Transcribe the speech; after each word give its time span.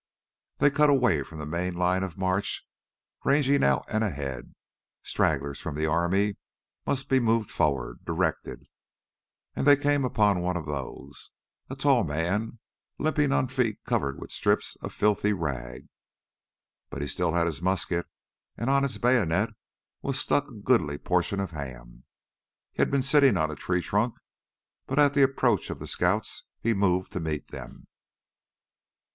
They 0.57 0.71
cut 0.71 0.89
away 0.89 1.21
from 1.21 1.37
the 1.37 1.45
main 1.45 1.75
line 1.75 2.01
of 2.01 2.17
march, 2.17 2.67
ranging 3.23 3.63
out 3.63 3.85
and 3.87 4.03
ahead. 4.03 4.55
Stragglers 5.03 5.59
from 5.59 5.75
the 5.75 5.85
army 5.85 6.37
must 6.87 7.07
be 7.07 7.19
moved 7.19 7.51
forward, 7.51 8.03
directed. 8.03 8.65
And 9.55 9.67
they 9.67 9.77
came 9.77 10.03
upon 10.03 10.41
one 10.41 10.57
of 10.57 10.65
those, 10.65 11.33
a 11.69 11.75
tall 11.75 12.03
man, 12.03 12.57
limping 12.97 13.31
on 13.31 13.47
feet 13.47 13.77
covered 13.85 14.19
with 14.19 14.31
strips 14.31 14.75
of 14.81 14.91
filthy 14.91 15.33
rag. 15.33 15.87
But 16.89 17.03
he 17.03 17.07
still 17.07 17.33
had 17.33 17.45
his 17.45 17.61
musket, 17.61 18.07
and 18.57 18.71
on 18.71 18.83
its 18.83 18.97
bayonet 18.97 19.51
was 20.01 20.19
stuck 20.19 20.47
a 20.47 20.51
goodly 20.53 20.97
portion 20.97 21.39
of 21.39 21.51
ham. 21.51 22.05
He 22.71 22.81
had 22.81 22.89
been 22.89 23.03
sitting 23.03 23.37
on 23.37 23.51
a 23.51 23.55
tree 23.55 23.83
trunk, 23.83 24.15
but 24.87 24.97
at 24.97 25.13
the 25.13 25.21
approach 25.21 25.69
of 25.69 25.77
the 25.77 25.85
scouts 25.85 26.41
he 26.59 26.73
moved 26.73 27.11
to 27.11 27.19
meet 27.19 27.49
them. 27.49 27.85